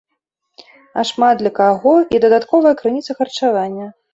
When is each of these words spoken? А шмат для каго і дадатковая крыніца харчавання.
А 1.01 1.03
шмат 1.09 1.35
для 1.43 1.51
каго 1.61 1.93
і 2.17 2.23
дадатковая 2.27 2.75
крыніца 2.81 3.11
харчавання. 3.21 3.87